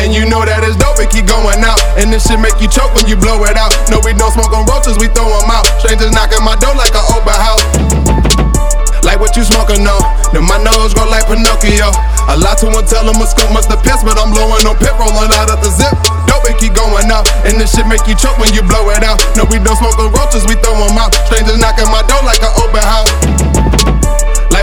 [0.00, 1.76] And you know that it's dope, it keep going out.
[2.00, 3.76] And this shit make you choke when you blow it out.
[3.92, 5.68] No, we don't smoke on roaches, we throw them out.
[5.76, 7.60] Strangers knocking my door like an open house.
[9.04, 10.00] Like what you smoking on?
[10.32, 11.92] Then my nose grow like Pinocchio.
[12.32, 14.76] A lot to one tell them a skunk must have pissed, but I'm blowing on
[14.80, 15.92] pit, rolling out of the zip.
[16.24, 17.28] Dope, it keep going out.
[17.44, 19.20] And this shit make you choke when you blow it out.
[19.36, 21.12] No, we don't smoke on roaches, we throw them out.
[21.28, 23.59] Strangers knocking my door like an open house.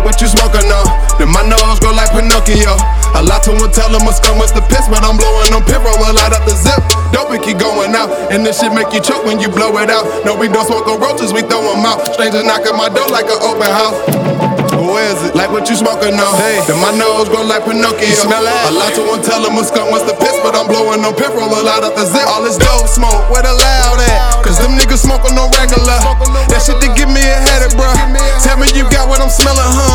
[0.07, 0.87] What you smoking on?
[1.19, 2.79] Then my nose go like Pinocchio.
[3.11, 5.67] A lot to one tell them a skunk must the piss, but I'm blowing on
[5.67, 6.79] pit, rolling out of the zip.
[7.11, 8.07] Dope, it keep going out.
[8.31, 10.07] And this shit make you choke when you blow it out.
[10.23, 12.07] No, we don't smoke on roaches, we throw them out.
[12.15, 13.99] Strangers knocking my door like an open house.
[14.79, 15.35] Who is it?
[15.35, 16.33] Like what you smoking on?
[16.39, 16.63] Hey.
[16.71, 18.07] Then my nose go like Pinocchio.
[18.07, 18.71] You smell that?
[18.71, 21.11] A lot to one tell them a skunk must the piss, but I'm blowing on
[21.19, 22.23] pit, rolling out of the zip.
[22.31, 24.39] All this dope smoke, where the loud at?
[24.39, 25.99] Cause them niggas smoking on regular.
[26.47, 27.91] That shit to give me a headache, bro.
[28.39, 29.86] Tell me you got what I'm smelling, huh?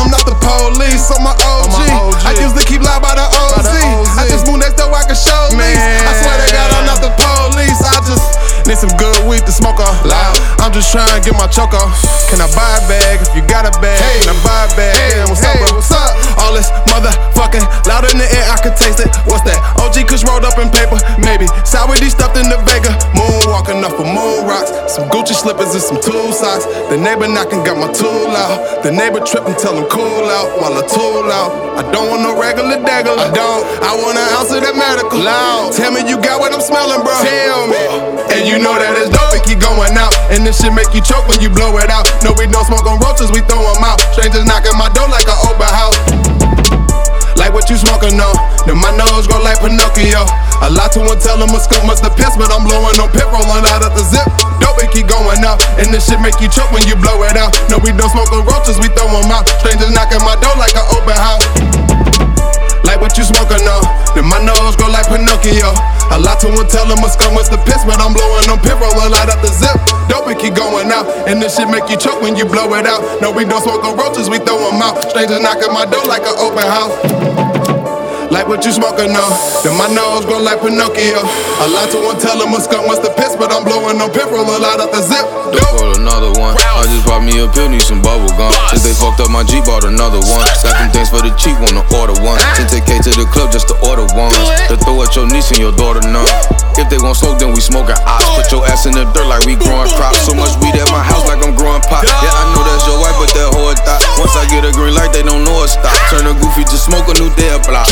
[10.93, 11.89] Trying to get my choke off.
[12.29, 13.17] Can I buy a bag?
[13.25, 14.93] If you got a bag, can I buy a bag?
[14.93, 15.73] Hey, what's up, bro?
[15.73, 16.13] What's up?
[16.37, 19.09] All this motherfucking loud in the air, I can taste it.
[19.25, 19.57] What's that?
[19.81, 21.49] OG Kush rolled up in paper, maybe.
[21.65, 22.93] Sour D stuffed in the Vega.
[23.17, 24.69] Moonwalking off of moon rocks.
[24.93, 26.69] Some Gucci slippers and some tool socks.
[26.93, 28.85] The neighbor knocking got my tool out.
[28.85, 31.73] The neighbor tripping, tell him cool out while I tool out.
[31.73, 33.17] I don't want no regular dagger.
[33.17, 33.65] I don't.
[33.81, 35.25] I want an ounce of that medical.
[35.25, 35.73] Loud.
[35.73, 37.17] Tell me you got what I'm smelling, bro.
[37.17, 37.81] Tell me.
[38.29, 39.02] And you know that
[39.73, 40.13] going out.
[40.29, 42.05] And this shit make you choke when you blow it out.
[42.21, 43.97] No, we don't smoke on roaches, we throw them out.
[44.13, 45.97] Strangers knocking my door like an open house.
[47.33, 48.35] Like what you smoking on?
[48.69, 50.21] Then my nose go like Pinocchio.
[50.61, 53.09] A lot to one tell them a skunk must have pissed, but I'm blowing on
[53.09, 54.29] pit, rolling out of the zip.
[54.61, 55.59] Dope, it keep going out.
[55.81, 57.57] And this shit make you choke when you blow it out.
[57.73, 59.49] No, we don't smoke on roaches, we throw them out.
[59.59, 61.43] Strangers knocking my door like an open house.
[62.85, 63.81] Like what you smoking on?
[66.43, 69.15] To one tell them a skunk must have pissed, but I'm blowing on pit, rolling
[69.15, 69.79] out of the zip.
[70.11, 71.07] Dope, keep going out.
[71.27, 73.21] And this shit make you choke when you blow it out.
[73.21, 74.99] No, we don't smoke on roaches, we throw them out.
[75.09, 77.82] Strangers knocking my door like an open house.
[78.33, 79.29] Like what you smoking on?
[79.61, 81.21] Then my nose go like Pinocchio.
[81.21, 84.09] A lot to one tell them a skunk must have pissed, but I'm blowing on
[84.09, 85.21] pit, rolling out of the zip.
[85.53, 86.57] Don't call another one.
[86.57, 88.49] I just bought me a pill, need some bubble gum.
[88.73, 90.41] Since they fucked up my G, bought another one.
[90.65, 92.41] Got them things for the cheap, wanna order one.
[92.57, 94.33] Sent 10K to the club just to order one.
[94.65, 96.25] To throw at your niece and your daughter none.
[96.73, 98.25] If they want smoke, then we smoking ops.
[98.33, 100.25] Put your ass in the dirt like we growing crops.
[100.25, 102.01] So much weed at my house like I'm growing pot.
[102.01, 104.01] Yeah, I know that's your wife, but that whore thought.
[104.17, 105.93] Once I get a green light, they don't know it stop.
[106.09, 107.85] Turn a goofy to smoke a new dead block.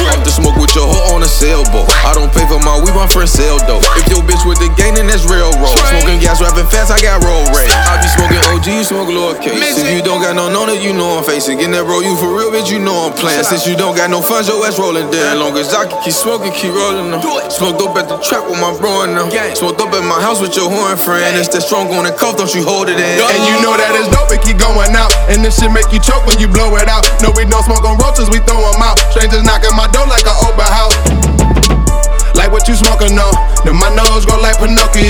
[1.41, 1.89] Sailboat.
[2.05, 3.81] I don't pay for my weed, my friend sell though.
[3.97, 5.73] If your bitch with the gang, then that's railroad.
[5.89, 7.73] Smoking gas, rapping fast, I got roll rage.
[7.73, 9.57] I be smoking OG, you smoke lowercase.
[9.57, 11.57] If you don't got no known you know I'm facing.
[11.57, 13.41] Getting that bro, you for real, bitch, you know I'm playing.
[13.41, 15.33] Since you don't got no funds, your ass rolling there.
[15.33, 17.21] Long as I can keep smoking, keep rolling them.
[17.49, 19.33] Smoked up at the trap with my bro and them.
[19.57, 21.33] Smoked up at my house with your horn friend.
[21.41, 23.17] It's that strong on the cuff, don't you hold it in.
[23.17, 25.09] And you know that it's dope, it keep going out.
[25.25, 27.01] And this shit make you choke when you blow it out.
[27.25, 29.01] No, we don't smoke on roaches, we throw them out.
[29.09, 30.80] Strangers knocking my door like an open house.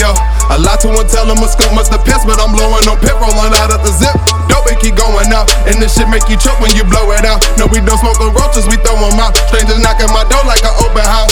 [0.02, 0.18] Pinocchio.
[0.50, 2.98] A lot to one tell them a skunk must have pissed, but I'm blowing on
[3.00, 4.14] pit, rolling out of the zip.
[4.50, 5.48] Dope, it keep going out.
[5.70, 7.46] And this shit make you choke when you blow it out.
[7.56, 9.38] No, we don't smoke on roaches, we throw them out.
[9.48, 11.32] Strangers knocking my door like an open house.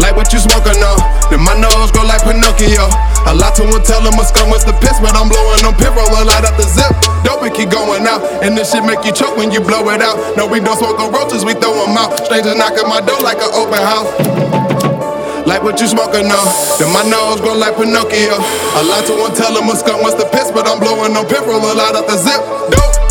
[0.00, 0.98] Like what you smoking on?
[1.28, 2.88] Then my nose go like Pinocchio.
[3.28, 5.76] A lot to one tell them a skunk must have pissed, but I'm blowing on
[5.76, 6.90] pit, rolling out of the zip.
[7.22, 8.24] Dope, it keep going out.
[8.42, 10.16] And this shit make you choke when you blow it out.
[10.34, 12.24] No, we don't smoke on roaches, we throw them out.
[12.24, 15.07] Strangers knocking my door like an open house.
[15.46, 16.46] Like what you smoking on?
[16.78, 18.36] Then my nose go like Pinocchio.
[18.38, 21.26] A lot to one tell them a skunk must have pissed, but I'm blowing on
[21.26, 22.40] pit, rolling out of the zip.
[22.70, 23.07] Dope.